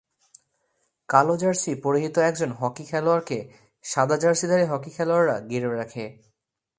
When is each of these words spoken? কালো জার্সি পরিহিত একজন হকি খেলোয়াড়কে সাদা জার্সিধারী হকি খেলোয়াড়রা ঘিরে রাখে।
কালো 1.09 1.35
জার্সি 1.37 1.71
পরিহিত 1.75 2.15
একজন 2.19 2.49
হকি 2.51 2.83
খেলোয়াড়কে 2.83 3.37
সাদা 3.85 4.15
জার্সিধারী 4.17 4.65
হকি 4.65 4.89
খেলোয়াড়রা 4.89 5.35
ঘিরে 5.41 5.69
রাখে। 5.75 6.05